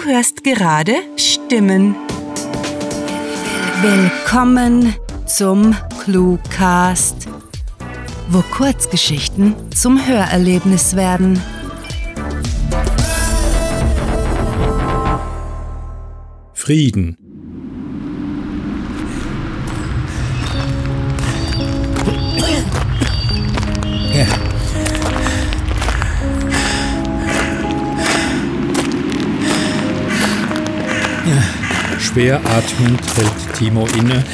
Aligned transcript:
Du 0.00 0.06
hörst 0.06 0.44
gerade 0.44 0.94
Stimmen. 1.16 1.94
Willkommen 3.82 4.94
zum 5.26 5.76
Cluecast, 6.02 7.28
wo 8.30 8.40
Kurzgeschichten 8.40 9.54
zum 9.72 10.06
Hörerlebnis 10.06 10.96
werden. 10.96 11.38
Frieden. 16.54 17.19
Schwer 32.12 32.40
atmend 32.44 33.00
hält 33.14 33.54
Timo 33.56 33.86
inne, 33.86 34.24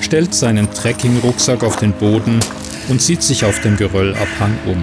stellt 0.00 0.32
seinen 0.32 0.70
Trekkingrucksack 0.72 1.64
auf 1.64 1.76
den 1.76 1.92
Boden 1.92 2.40
und 2.88 3.02
sieht 3.02 3.22
sich 3.22 3.44
auf 3.44 3.60
dem 3.60 3.76
Geröllabhang 3.76 4.56
um. 4.64 4.82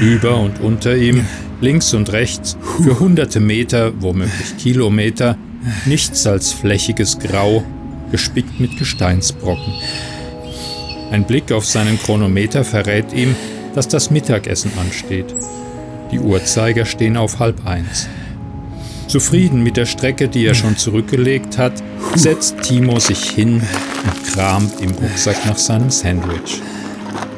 Über 0.00 0.38
und 0.38 0.60
unter 0.60 0.96
ihm, 0.96 1.24
links 1.60 1.94
und 1.94 2.10
rechts, 2.10 2.56
für 2.82 2.98
hunderte 2.98 3.38
Meter, 3.38 3.92
womöglich 4.00 4.56
Kilometer, 4.58 5.38
nichts 5.84 6.26
als 6.26 6.50
flächiges 6.50 7.20
Grau, 7.20 7.62
gespickt 8.10 8.58
mit 8.58 8.76
Gesteinsbrocken. 8.76 9.74
Ein 11.12 11.24
Blick 11.24 11.52
auf 11.52 11.64
seinen 11.64 11.96
Chronometer 12.00 12.64
verrät 12.64 13.12
ihm, 13.12 13.36
dass 13.76 13.86
das 13.86 14.10
Mittagessen 14.10 14.72
ansteht. 14.80 15.32
Die 16.10 16.18
Uhrzeiger 16.18 16.86
stehen 16.86 17.16
auf 17.16 17.38
halb 17.38 17.64
eins. 17.64 18.08
Zufrieden 19.12 19.62
mit 19.62 19.76
der 19.76 19.84
Strecke, 19.84 20.26
die 20.26 20.46
er 20.46 20.54
schon 20.54 20.78
zurückgelegt 20.78 21.58
hat, 21.58 21.74
setzt 22.14 22.62
Timo 22.62 22.98
sich 22.98 23.28
hin 23.28 23.56
und 24.04 24.32
kramt 24.32 24.80
im 24.80 24.90
Rucksack 24.92 25.36
nach 25.44 25.58
seinem 25.58 25.90
Sandwich. 25.90 26.62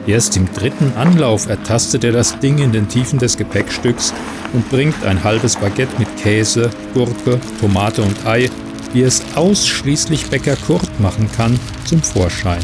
Erst 0.06 0.36
im 0.36 0.46
dritten 0.52 0.92
Anlauf 0.94 1.48
ertastet 1.48 2.04
er 2.04 2.12
das 2.12 2.38
Ding 2.38 2.58
in 2.58 2.70
den 2.70 2.86
Tiefen 2.86 3.18
des 3.18 3.36
Gepäckstücks 3.36 4.14
und 4.52 4.70
bringt 4.70 5.04
ein 5.04 5.24
halbes 5.24 5.56
Baguette 5.56 5.98
mit 5.98 6.06
Käse, 6.16 6.70
Gurke, 6.94 7.40
Tomate 7.60 8.02
und 8.02 8.24
Ei, 8.24 8.48
wie 8.92 9.02
es 9.02 9.24
ausschließlich 9.34 10.26
Bäcker 10.26 10.54
Kurt 10.54 11.00
machen 11.00 11.28
kann, 11.36 11.58
zum 11.86 12.00
Vorschein. 12.00 12.62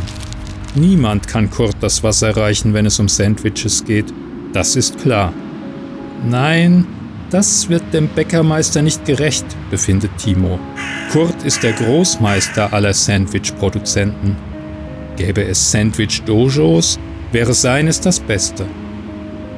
Niemand 0.77 1.27
kann 1.27 1.51
Kurt 1.51 1.75
das 1.81 2.05
Wasser 2.05 2.37
reichen, 2.37 2.75
wenn 2.75 2.87
es 2.87 3.01
um 3.01 3.09
Sandwiches 3.09 3.85
geht, 3.85 4.07
das 4.53 4.77
ist 4.77 5.01
klar. 5.01 5.33
Nein, 6.29 6.87
das 7.31 7.69
wird 7.69 7.83
dem 7.93 8.09
Bäckermeister 8.09 8.83
nicht 8.83 9.05
gerecht, 9.05 9.45
befindet 9.71 10.11
Timo. 10.19 10.59
Kurt 11.13 11.43
ist 11.45 11.63
der 11.63 11.73
Großmeister 11.73 12.73
aller 12.73 12.93
Sandwich-Produzenten. 12.93 14.37
Gäbe 15.17 15.45
es 15.45 15.71
Sandwich-Dojos, 15.71 16.99
wäre 17.33 17.55
seines 17.55 18.01
das 18.01 18.21
Beste. 18.21 18.67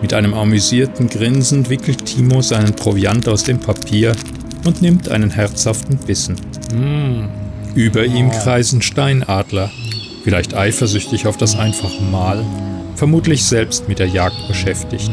Mit 0.03 0.15
einem 0.15 0.35
amüsierten 0.35 1.09
Grinsen 1.09 1.69
wickelt 1.71 2.05
Timo 2.05 2.43
seinen 2.43 2.75
Proviant 2.75 3.29
aus 3.29 3.45
dem 3.45 3.61
Papier 3.61 4.13
und 4.65 4.83
nimmt 4.83 5.09
einen 5.09 5.31
herzhaften 5.31 5.97
Bissen. 5.97 6.37
Mm. 6.75 7.29
Über 7.75 8.05
ihm 8.05 8.31
kreisen 8.31 8.83
Steinadler, 8.83 9.71
vielleicht 10.25 10.55
eifersüchtig 10.55 11.27
auf 11.27 11.37
das 11.37 11.57
einfache 11.57 12.03
Mahl, 12.03 12.45
vermutlich 12.97 13.45
selbst 13.45 13.89
mit 13.89 13.99
der 13.99 14.09
Jagd 14.09 14.47
beschäftigt. 14.49 15.11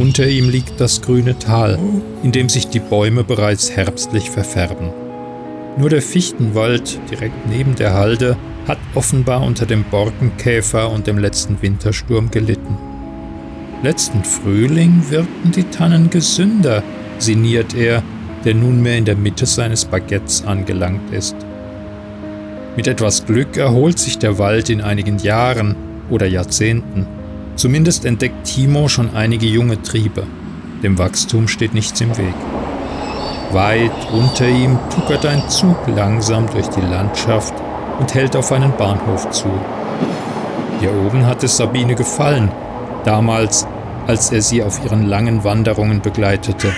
Unter 0.00 0.26
ihm 0.26 0.48
liegt 0.48 0.80
das 0.80 1.02
grüne 1.02 1.38
Tal, 1.38 1.78
in 2.22 2.32
dem 2.32 2.48
sich 2.48 2.68
die 2.68 2.80
Bäume 2.80 3.22
bereits 3.22 3.70
herbstlich 3.70 4.30
verfärben. 4.30 4.88
Nur 5.76 5.90
der 5.90 6.00
Fichtenwald 6.00 6.98
direkt 7.10 7.46
neben 7.50 7.74
der 7.74 7.92
Halde 7.92 8.38
hat 8.66 8.78
offenbar 8.94 9.42
unter 9.42 9.66
dem 9.66 9.84
Borkenkäfer 9.84 10.90
und 10.90 11.06
dem 11.06 11.18
letzten 11.18 11.60
Wintersturm 11.60 12.30
gelitten. 12.30 12.78
Letzten 13.82 14.24
Frühling 14.24 15.04
wirkten 15.10 15.52
die 15.52 15.64
Tannen 15.64 16.08
gesünder, 16.08 16.82
sinniert 17.18 17.74
er, 17.74 18.02
der 18.46 18.54
nunmehr 18.54 18.96
in 18.96 19.04
der 19.04 19.16
Mitte 19.16 19.44
seines 19.44 19.84
Baguettes 19.84 20.46
angelangt 20.46 21.12
ist. 21.12 21.36
Mit 22.74 22.86
etwas 22.86 23.26
Glück 23.26 23.58
erholt 23.58 23.98
sich 23.98 24.18
der 24.18 24.38
Wald 24.38 24.70
in 24.70 24.80
einigen 24.80 25.18
Jahren 25.18 25.76
oder 26.08 26.26
Jahrzehnten. 26.26 27.19
Zumindest 27.56 28.04
entdeckt 28.04 28.44
Timo 28.44 28.88
schon 28.88 29.14
einige 29.14 29.46
junge 29.46 29.80
Triebe. 29.82 30.26
Dem 30.82 30.98
Wachstum 30.98 31.48
steht 31.48 31.74
nichts 31.74 32.00
im 32.00 32.16
Weg. 32.16 32.34
Weit 33.52 33.90
unter 34.12 34.48
ihm 34.48 34.78
tuckert 34.94 35.26
ein 35.26 35.48
Zug 35.48 35.76
langsam 35.88 36.48
durch 36.50 36.68
die 36.68 36.80
Landschaft 36.80 37.52
und 37.98 38.14
hält 38.14 38.36
auf 38.36 38.52
einen 38.52 38.76
Bahnhof 38.76 39.30
zu. 39.30 39.48
Hier 40.80 40.92
oben 40.94 41.26
hat 41.26 41.42
es 41.44 41.56
Sabine 41.56 41.94
gefallen, 41.94 42.50
damals, 43.04 43.66
als 44.06 44.32
er 44.32 44.40
sie 44.40 44.62
auf 44.62 44.82
ihren 44.84 45.06
langen 45.06 45.44
Wanderungen 45.44 46.00
begleitete. 46.00 46.72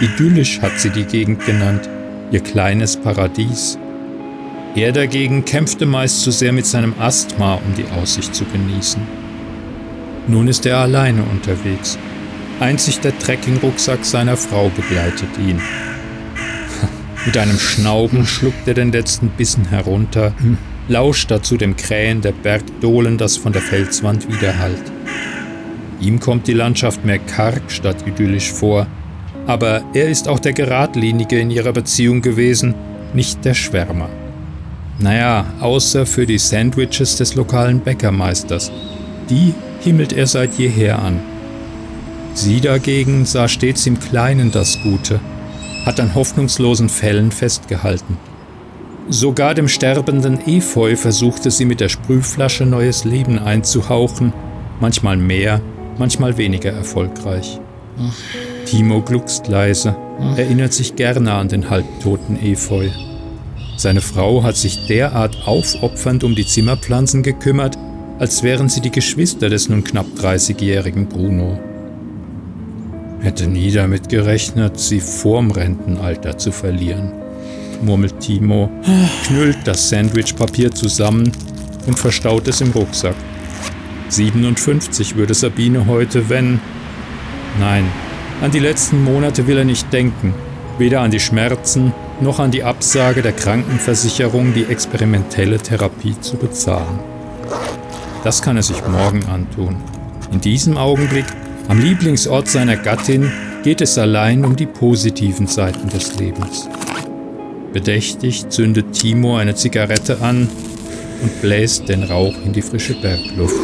Idyllisch 0.00 0.60
hat 0.60 0.78
sie 0.78 0.90
die 0.90 1.04
Gegend 1.04 1.46
genannt, 1.46 1.88
ihr 2.30 2.40
kleines 2.40 2.96
Paradies. 2.96 3.78
Er 4.74 4.92
dagegen 4.92 5.44
kämpfte 5.44 5.86
meist 5.86 6.22
zu 6.22 6.30
sehr 6.30 6.52
mit 6.52 6.66
seinem 6.66 6.94
Asthma, 6.98 7.54
um 7.54 7.74
die 7.76 7.86
Aussicht 8.00 8.34
zu 8.34 8.44
genießen. 8.44 9.21
Nun 10.28 10.48
ist 10.48 10.66
er 10.66 10.78
alleine 10.78 11.22
unterwegs. 11.24 11.98
Einzig 12.60 13.00
der 13.00 13.18
Trekkingrucksack 13.18 14.04
seiner 14.04 14.36
Frau 14.36 14.70
begleitet 14.70 15.28
ihn. 15.38 15.60
Mit 17.26 17.36
einem 17.36 17.58
Schnauben 17.58 18.24
schluckt 18.26 18.66
er 18.66 18.74
den 18.74 18.92
letzten 18.92 19.28
Bissen 19.30 19.64
herunter, 19.66 20.32
lauscht 20.88 21.30
dazu 21.30 21.56
dem 21.56 21.76
Krähen 21.76 22.20
der 22.20 22.32
Bergdohlen, 22.32 23.18
das 23.18 23.36
von 23.36 23.52
der 23.52 23.62
Felswand 23.62 24.32
widerhallt. 24.32 24.92
Ihm 26.00 26.20
kommt 26.20 26.46
die 26.46 26.52
Landschaft 26.52 27.04
mehr 27.04 27.18
karg 27.18 27.62
statt 27.68 28.04
idyllisch 28.06 28.52
vor, 28.52 28.86
aber 29.46 29.82
er 29.94 30.08
ist 30.08 30.28
auch 30.28 30.38
der 30.38 30.52
Geradlinige 30.52 31.38
in 31.38 31.50
ihrer 31.50 31.72
Beziehung 31.72 32.22
gewesen, 32.22 32.74
nicht 33.14 33.44
der 33.44 33.54
Schwärmer. 33.54 34.08
Naja, 34.98 35.46
außer 35.60 36.06
für 36.06 36.26
die 36.26 36.38
Sandwiches 36.38 37.16
des 37.16 37.34
lokalen 37.34 37.80
Bäckermeisters. 37.80 38.70
Die 39.30 39.54
himmelt 39.82 40.12
er 40.12 40.26
seit 40.26 40.54
jeher 40.54 40.98
an. 41.00 41.20
Sie 42.34 42.60
dagegen 42.60 43.26
sah 43.26 43.48
stets 43.48 43.86
im 43.86 44.00
Kleinen 44.00 44.50
das 44.50 44.80
Gute, 44.82 45.20
hat 45.84 46.00
an 46.00 46.14
hoffnungslosen 46.14 46.88
Fällen 46.88 47.30
festgehalten. 47.30 48.16
Sogar 49.08 49.54
dem 49.54 49.68
sterbenden 49.68 50.38
Efeu 50.46 50.96
versuchte 50.96 51.50
sie 51.50 51.64
mit 51.64 51.80
der 51.80 51.88
Sprühflasche 51.88 52.64
neues 52.64 53.04
Leben 53.04 53.38
einzuhauchen, 53.38 54.32
manchmal 54.80 55.16
mehr, 55.16 55.60
manchmal 55.98 56.36
weniger 56.38 56.70
erfolgreich. 56.70 57.60
Timo 58.64 59.02
gluckst 59.02 59.48
leise, 59.48 59.96
erinnert 60.36 60.72
sich 60.72 60.96
gerne 60.96 61.32
an 61.32 61.48
den 61.48 61.68
halbtoten 61.68 62.40
Efeu. 62.42 62.88
Seine 63.76 64.00
Frau 64.00 64.42
hat 64.42 64.56
sich 64.56 64.86
derart 64.86 65.36
aufopfernd 65.46 66.24
um 66.24 66.34
die 66.34 66.46
Zimmerpflanzen 66.46 67.22
gekümmert, 67.22 67.76
als 68.22 68.44
wären 68.44 68.68
sie 68.68 68.80
die 68.80 68.92
Geschwister 68.92 69.48
des 69.48 69.68
nun 69.68 69.82
knapp 69.82 70.06
30-jährigen 70.16 71.08
Bruno. 71.08 71.58
Hätte 73.18 73.48
nie 73.48 73.72
damit 73.72 74.08
gerechnet, 74.08 74.78
sie 74.78 75.00
vorm 75.00 75.50
Rentenalter 75.50 76.38
zu 76.38 76.52
verlieren, 76.52 77.12
murmelt 77.82 78.20
Timo, 78.20 78.70
knüllt 79.26 79.58
das 79.64 79.88
Sandwichpapier 79.88 80.70
zusammen 80.70 81.32
und 81.88 81.98
verstaut 81.98 82.46
es 82.46 82.60
im 82.60 82.70
Rucksack. 82.70 83.16
57 84.08 85.16
würde 85.16 85.34
Sabine 85.34 85.88
heute, 85.88 86.28
wenn... 86.28 86.60
Nein, 87.58 87.84
an 88.40 88.52
die 88.52 88.60
letzten 88.60 89.02
Monate 89.02 89.48
will 89.48 89.58
er 89.58 89.64
nicht 89.64 89.92
denken, 89.92 90.32
weder 90.78 91.00
an 91.00 91.10
die 91.10 91.18
Schmerzen 91.18 91.92
noch 92.20 92.38
an 92.38 92.52
die 92.52 92.62
Absage 92.62 93.20
der 93.20 93.32
Krankenversicherung, 93.32 94.54
die 94.54 94.66
experimentelle 94.66 95.58
Therapie 95.58 96.14
zu 96.20 96.36
bezahlen. 96.36 97.11
Das 98.24 98.40
kann 98.40 98.56
er 98.56 98.62
sich 98.62 98.86
morgen 98.86 99.24
antun. 99.26 99.76
In 100.30 100.40
diesem 100.40 100.76
Augenblick, 100.76 101.24
am 101.68 101.80
Lieblingsort 101.80 102.48
seiner 102.48 102.76
Gattin, 102.76 103.32
geht 103.64 103.80
es 103.80 103.98
allein 103.98 104.44
um 104.44 104.54
die 104.54 104.66
positiven 104.66 105.46
Seiten 105.46 105.88
des 105.88 106.18
Lebens. 106.18 106.68
Bedächtig 107.72 108.48
zündet 108.48 108.92
Timo 108.92 109.36
eine 109.36 109.54
Zigarette 109.54 110.20
an 110.20 110.48
und 111.22 111.42
bläst 111.42 111.88
den 111.88 112.04
Rauch 112.04 112.34
in 112.44 112.52
die 112.52 112.62
frische 112.62 112.94
Bergluft. 112.94 113.54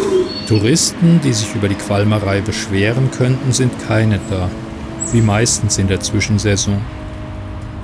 Touristen, 0.48 1.20
die 1.22 1.32
sich 1.32 1.54
über 1.54 1.68
die 1.68 1.74
Qualmerei 1.74 2.40
beschweren 2.40 3.10
könnten, 3.10 3.52
sind 3.52 3.72
keine 3.86 4.18
da, 4.30 4.50
wie 5.12 5.20
meistens 5.20 5.78
in 5.78 5.88
der 5.88 6.00
Zwischensaison. 6.00 6.80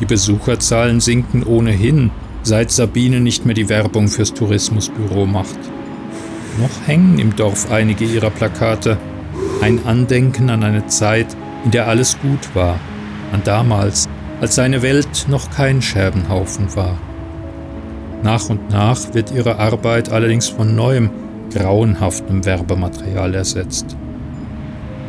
Die 0.01 0.07
Besucherzahlen 0.07 1.01
sinken 1.01 1.45
ohnehin, 1.45 2.11
seit 2.43 2.71
Sabine 2.71 3.21
nicht 3.21 3.45
mehr 3.45 3.55
die 3.55 3.69
Werbung 3.69 4.09
fürs 4.09 4.35
Tourismusbüro 4.35 5.27
macht. 5.27 5.59
Noch 6.59 6.87
hängen 6.87 7.19
im 7.19 7.35
Dorf 7.35 7.71
einige 7.73 8.05
ihrer 8.05 8.31
Plakate. 8.31 8.97
Ein 9.61 9.85
Andenken 9.87 10.51
an 10.51 10.63
eine 10.63 10.87
Zeit, 10.87 11.27
in 11.65 11.73
der 11.73 11.89
alles 11.89 12.17
gut 12.21 12.55
war. 12.55 12.79
An 13.33 13.43
damals, 13.45 14.09
als 14.41 14.55
seine 14.55 14.83
Welt 14.83 15.27
noch 15.29 15.51
kein 15.51 15.83
Scherbenhaufen 15.83 16.77
war. 16.77 16.97
Nach 18.23 18.49
und 18.49 18.71
nach 18.71 19.15
wird 19.15 19.33
ihre 19.33 19.59
Arbeit 19.59 20.11
allerdings 20.11 20.49
von 20.49 20.77
neuem, 20.77 21.11
grauenhaftem 21.53 22.45
Werbematerial 22.45 23.35
ersetzt. 23.35 23.97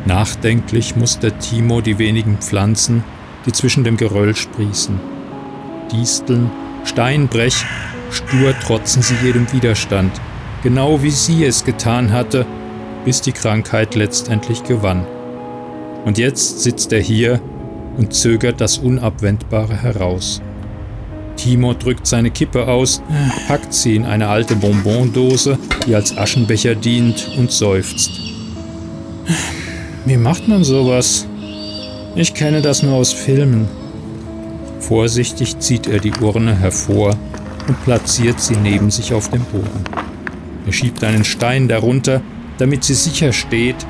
Nachdenklich 0.04 0.96
mustert 0.96 1.40
Timo 1.40 1.80
die 1.80 1.98
wenigen 1.98 2.38
Pflanzen, 2.38 3.04
die 3.46 3.52
zwischen 3.52 3.84
dem 3.84 3.96
Geröll 3.96 4.34
sprießen. 4.34 5.00
Disteln, 5.92 6.50
Steinbrech, 6.84 7.64
stur 8.10 8.52
trotzen 8.60 9.02
sie 9.02 9.14
jedem 9.22 9.52
Widerstand, 9.52 10.12
genau 10.66 11.00
wie 11.00 11.12
sie 11.12 11.44
es 11.44 11.64
getan 11.64 12.10
hatte, 12.10 12.44
bis 13.04 13.20
die 13.20 13.30
Krankheit 13.30 13.94
letztendlich 13.94 14.64
gewann. 14.64 15.06
Und 16.04 16.18
jetzt 16.18 16.60
sitzt 16.60 16.92
er 16.92 17.00
hier 17.00 17.40
und 17.96 18.12
zögert 18.12 18.60
das 18.60 18.78
Unabwendbare 18.78 19.80
heraus. 19.80 20.42
Timo 21.36 21.72
drückt 21.72 22.08
seine 22.08 22.32
Kippe 22.32 22.66
aus, 22.66 23.00
packt 23.46 23.72
sie 23.72 23.94
in 23.94 24.04
eine 24.04 24.26
alte 24.26 24.56
Bonbondose, 24.56 25.56
die 25.86 25.94
als 25.94 26.18
Aschenbecher 26.18 26.74
dient, 26.74 27.30
und 27.38 27.52
seufzt. 27.52 28.10
Wie 30.04 30.16
macht 30.16 30.48
man 30.48 30.64
sowas? 30.64 31.28
Ich 32.16 32.34
kenne 32.34 32.60
das 32.60 32.82
nur 32.82 32.94
aus 32.94 33.12
Filmen. 33.12 33.68
Vorsichtig 34.80 35.60
zieht 35.60 35.86
er 35.86 36.00
die 36.00 36.12
Urne 36.20 36.56
hervor 36.56 37.14
und 37.68 37.84
platziert 37.84 38.40
sie 38.40 38.56
neben 38.56 38.90
sich 38.90 39.14
auf 39.14 39.30
dem 39.30 39.44
Boden. 39.44 40.05
Er 40.66 40.72
schiebt 40.72 41.02
einen 41.04 41.24
Stein 41.24 41.68
darunter, 41.68 42.20
damit 42.58 42.84
sie 42.84 42.94
sicher 42.94 43.32
steht 43.32 43.86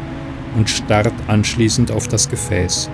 und 0.56 0.68
starrt 0.68 1.14
anschließend 1.26 1.90
auf 1.90 2.06
das 2.08 2.28
Gefäß. 2.28 2.90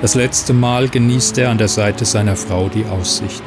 Das 0.00 0.16
letzte 0.16 0.52
Mal 0.52 0.88
genießt 0.88 1.38
er 1.38 1.50
an 1.50 1.58
der 1.58 1.68
Seite 1.68 2.04
seiner 2.04 2.34
Frau 2.34 2.68
die 2.68 2.84
Aussicht. 2.86 3.42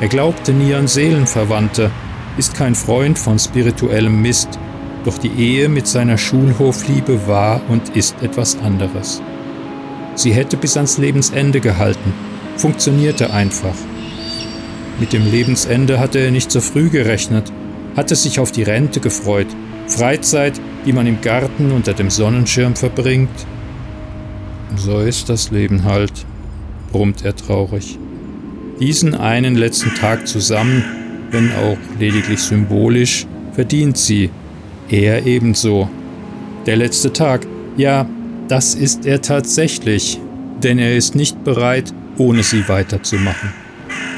Er 0.00 0.08
glaubte 0.08 0.52
nie 0.52 0.74
an 0.74 0.86
Seelenverwandte, 0.86 1.90
ist 2.36 2.54
kein 2.54 2.74
Freund 2.74 3.18
von 3.18 3.38
spirituellem 3.38 4.20
Mist, 4.20 4.58
doch 5.06 5.16
die 5.16 5.30
Ehe 5.30 5.70
mit 5.70 5.86
seiner 5.86 6.18
Schulhofliebe 6.18 7.26
war 7.26 7.62
und 7.68 7.96
ist 7.96 8.22
etwas 8.22 8.58
anderes. 8.58 9.22
Sie 10.14 10.32
hätte 10.32 10.58
bis 10.58 10.76
ans 10.76 10.98
Lebensende 10.98 11.60
gehalten, 11.60 12.12
funktionierte 12.58 13.32
einfach. 13.32 13.76
Mit 15.00 15.14
dem 15.14 15.30
Lebensende 15.30 15.98
hatte 15.98 16.18
er 16.18 16.30
nicht 16.30 16.50
so 16.50 16.60
früh 16.60 16.90
gerechnet, 16.90 17.50
hatte 17.96 18.14
sich 18.14 18.38
auf 18.38 18.52
die 18.52 18.62
Rente 18.62 19.00
gefreut, 19.00 19.48
Freizeit, 19.88 20.60
die 20.84 20.92
man 20.92 21.06
im 21.06 21.20
Garten 21.20 21.72
unter 21.72 21.94
dem 21.94 22.10
Sonnenschirm 22.10 22.76
verbringt. 22.76 23.46
So 24.76 25.00
ist 25.00 25.28
das 25.28 25.50
Leben 25.50 25.84
halt, 25.84 26.12
brummt 26.92 27.24
er 27.24 27.34
traurig. 27.34 27.98
Diesen 28.80 29.14
einen 29.14 29.56
letzten 29.56 29.94
Tag 29.94 30.28
zusammen, 30.28 30.84
wenn 31.30 31.50
auch 31.52 31.78
lediglich 31.98 32.40
symbolisch, 32.40 33.26
verdient 33.52 33.96
sie, 33.96 34.30
er 34.90 35.26
ebenso. 35.26 35.88
Der 36.66 36.76
letzte 36.76 37.12
Tag, 37.12 37.46
ja, 37.76 38.06
das 38.48 38.74
ist 38.74 39.06
er 39.06 39.22
tatsächlich, 39.22 40.20
denn 40.62 40.78
er 40.78 40.96
ist 40.96 41.14
nicht 41.14 41.42
bereit, 41.42 41.92
ohne 42.18 42.42
sie 42.42 42.68
weiterzumachen. 42.68 43.52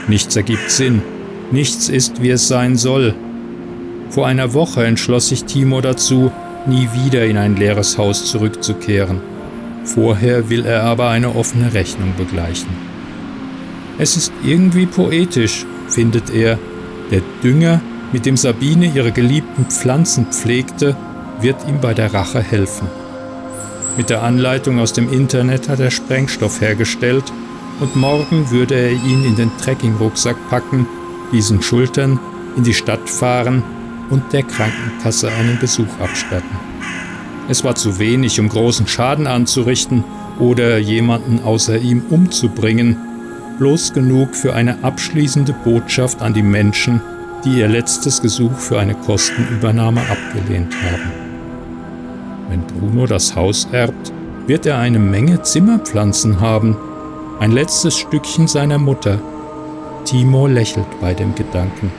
Nichts 0.08 0.34
ergibt 0.36 0.70
Sinn, 0.70 1.02
nichts 1.52 1.88
ist, 1.88 2.22
wie 2.22 2.30
es 2.30 2.48
sein 2.48 2.76
soll. 2.76 3.14
Vor 4.10 4.26
einer 4.26 4.54
Woche 4.54 4.84
entschloss 4.84 5.28
sich 5.28 5.44
Timo 5.44 5.80
dazu, 5.80 6.32
nie 6.66 6.88
wieder 6.92 7.26
in 7.26 7.36
ein 7.36 7.56
leeres 7.56 7.98
Haus 7.98 8.26
zurückzukehren. 8.26 9.20
Vorher 9.84 10.48
will 10.50 10.64
er 10.64 10.84
aber 10.84 11.08
eine 11.10 11.34
offene 11.34 11.74
Rechnung 11.74 12.14
begleichen. 12.16 12.68
Es 13.98 14.16
ist 14.16 14.32
irgendwie 14.44 14.86
poetisch, 14.86 15.66
findet 15.88 16.30
er, 16.30 16.58
der 17.10 17.22
Dünger, 17.42 17.80
mit 18.12 18.24
dem 18.24 18.36
Sabine 18.36 18.90
ihre 18.94 19.12
geliebten 19.12 19.66
Pflanzen 19.66 20.26
pflegte, 20.26 20.96
wird 21.40 21.56
ihm 21.68 21.80
bei 21.80 21.94
der 21.94 22.14
Rache 22.14 22.40
helfen. 22.40 22.88
Mit 23.96 24.10
der 24.10 24.22
Anleitung 24.22 24.78
aus 24.78 24.92
dem 24.92 25.12
Internet 25.12 25.68
hat 25.68 25.80
er 25.80 25.90
Sprengstoff 25.90 26.60
hergestellt 26.60 27.24
und 27.80 27.96
morgen 27.96 28.50
würde 28.50 28.74
er 28.74 28.92
ihn 28.92 29.24
in 29.24 29.36
den 29.36 29.50
Trekkingrucksack 29.58 30.36
packen, 30.48 30.86
diesen 31.32 31.60
schultern, 31.60 32.18
in 32.56 32.64
die 32.64 32.74
Stadt 32.74 33.08
fahren 33.08 33.62
und 34.10 34.32
der 34.32 34.42
Krankenkasse 34.42 35.30
einen 35.32 35.58
Besuch 35.58 35.98
abstatten. 36.00 36.56
Es 37.48 37.64
war 37.64 37.74
zu 37.74 37.98
wenig, 37.98 38.40
um 38.40 38.48
großen 38.48 38.86
Schaden 38.86 39.26
anzurichten 39.26 40.04
oder 40.38 40.78
jemanden 40.78 41.40
außer 41.42 41.78
ihm 41.78 42.02
umzubringen, 42.10 42.96
bloß 43.58 43.92
genug 43.92 44.36
für 44.36 44.54
eine 44.54 44.84
abschließende 44.84 45.54
Botschaft 45.64 46.22
an 46.22 46.34
die 46.34 46.42
Menschen, 46.42 47.00
die 47.44 47.58
ihr 47.58 47.68
letztes 47.68 48.20
Gesuch 48.20 48.56
für 48.58 48.78
eine 48.78 48.94
Kostenübernahme 48.94 50.00
abgelehnt 50.00 50.74
haben. 50.82 51.12
Wenn 52.48 52.62
Bruno 52.62 53.06
das 53.06 53.34
Haus 53.34 53.68
erbt, 53.72 54.12
wird 54.46 54.66
er 54.66 54.78
eine 54.78 54.98
Menge 54.98 55.42
Zimmerpflanzen 55.42 56.40
haben, 56.40 56.76
ein 57.40 57.52
letztes 57.52 57.98
Stückchen 57.98 58.48
seiner 58.48 58.78
Mutter. 58.78 59.20
Timo 60.04 60.46
lächelt 60.46 60.86
bei 61.00 61.14
dem 61.14 61.34
Gedanken. 61.34 61.92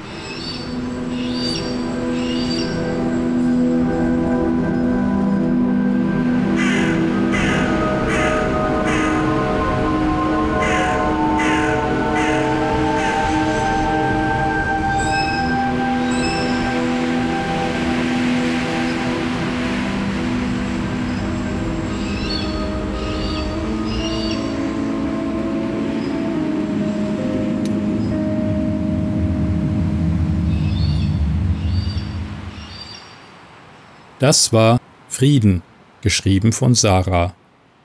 Das 34.19 34.51
war 34.51 34.79
Frieden, 35.07 35.63
geschrieben 36.01 36.51
von 36.51 36.75
Sarah. 36.75 37.35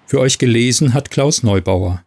Für 0.06 0.20
euch 0.20 0.38
gelesen 0.38 0.92
hat 0.92 1.10
Klaus 1.10 1.42
Neubauer. 1.42 2.04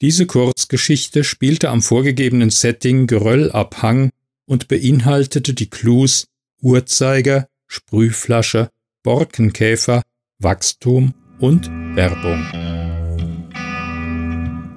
Diese 0.00 0.26
Kurzgeschichte 0.26 1.22
spielte 1.22 1.70
am 1.70 1.80
vorgegebenen 1.80 2.50
Setting 2.50 3.06
Geröllabhang 3.06 4.10
und 4.46 4.66
beinhaltete 4.66 5.54
die 5.54 5.70
Clues 5.70 6.26
Uhrzeiger, 6.60 7.46
Sprühflasche, 7.68 8.68
Borkenkäfer, 9.04 10.02
Wachstum 10.40 11.14
und 11.38 11.70
Werbung. 11.94 13.01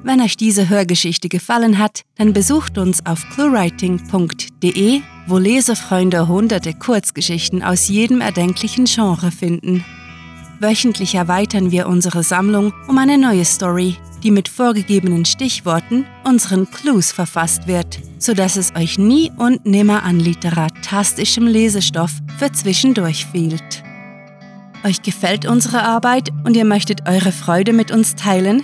Wenn 0.06 0.22
euch 0.22 0.38
diese 0.38 0.70
Hörgeschichte 0.70 1.30
gefallen 1.30 1.80
hat, 1.80 2.04
dann 2.16 2.32
besucht 2.32 2.78
uns 2.78 3.04
auf 3.08 3.28
cluewriting.de, 3.34 5.02
wo 5.26 5.38
Lesefreunde 5.40 6.28
hunderte 6.28 6.76
Kurzgeschichten 6.76 7.64
aus 7.64 7.88
jedem 7.88 8.22
erdenklichen 8.22 8.86
Genre 8.86 9.32
finden. 9.32 9.84
Wöchentlich 10.60 11.16
erweitern 11.16 11.72
wir 11.72 11.88
unsere 11.88 12.22
Sammlung 12.22 12.72
um 12.88 13.00
eine 13.00 13.18
neue 13.18 13.46
Story, 13.46 13.96
die 14.22 14.30
mit 14.30 14.48
vorgegebenen 14.48 15.26
Stichworten, 15.26 16.06
unseren 16.24 16.70
Clues 16.70 17.12
verfasst 17.12 17.66
wird, 17.68 17.98
sodass 18.20 18.58
es 18.58 18.76
euch 18.76 19.00
nie 19.00 19.32
und 19.38 19.66
nimmer 19.66 20.04
an 20.04 20.20
literatastischem 20.20 21.48
Lesestoff 21.48 22.12
für 22.38 22.52
zwischendurch 22.52 23.26
fehlt. 23.26 23.84
Euch 24.84 25.02
gefällt 25.02 25.48
unsere 25.48 25.82
Arbeit 25.82 26.30
und 26.44 26.56
ihr 26.56 26.66
möchtet 26.66 27.10
eure 27.10 27.32
Freude 27.32 27.74
mit 27.74 27.90
uns 27.90 28.14
teilen? 28.14 28.64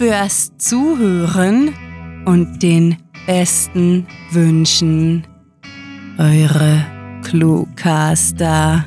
fürs 0.00 0.50
Zuhören 0.56 1.74
und 2.24 2.62
den 2.62 2.96
besten 3.26 4.06
Wünschen. 4.30 5.26
Eure 6.16 6.86
Cluecaster. 7.22 8.86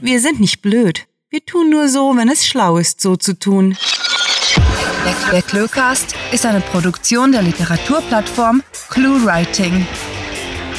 Wir 0.00 0.18
sind 0.18 0.40
nicht 0.40 0.60
blöd. 0.60 1.06
Wir 1.28 1.46
tun 1.46 1.70
nur 1.70 1.88
so, 1.88 2.16
wenn 2.16 2.28
es 2.28 2.44
schlau 2.44 2.78
ist, 2.78 3.00
so 3.00 3.14
zu 3.14 3.38
tun. 3.38 3.76
Der, 5.30 5.40
Cluecast 5.42 6.16
ist 6.32 6.46
eine 6.46 6.62
Produktion 6.62 7.30
der 7.30 7.42
Literaturplattform 7.42 8.64
ClueWriting. 8.88 9.86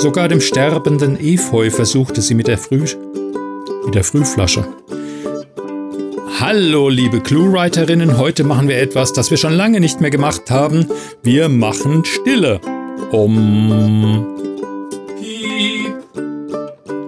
Sogar 0.00 0.28
dem 0.28 0.40
sterbenden 0.40 1.20
Efeu 1.20 1.70
versuchte 1.70 2.22
sie 2.22 2.32
mit 2.32 2.46
der, 2.46 2.56
Früh 2.56 2.86
mit 3.84 3.94
der 3.94 4.02
Frühflasche. 4.02 4.66
Hallo, 6.38 6.88
liebe 6.88 7.20
Cluewriterinnen, 7.20 8.16
heute 8.16 8.42
machen 8.42 8.66
wir 8.66 8.80
etwas, 8.80 9.12
das 9.12 9.30
wir 9.30 9.36
schon 9.36 9.52
lange 9.52 9.78
nicht 9.78 10.00
mehr 10.00 10.08
gemacht 10.08 10.50
haben. 10.50 10.86
Wir 11.22 11.50
machen 11.50 12.02
Stille. 12.06 12.62
Um. 13.12 14.26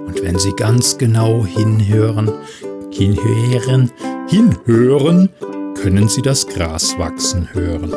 Und 0.07 0.23
wenn 0.23 0.39
Sie 0.39 0.53
ganz 0.53 0.99
genau 0.99 1.47
hinhören, 1.47 2.31
hinhören, 2.91 3.91
hinhören, 4.29 5.31
können 5.81 6.09
Sie 6.09 6.21
das 6.21 6.47
Gras 6.47 6.99
wachsen 6.99 7.49
hören. 7.55 7.91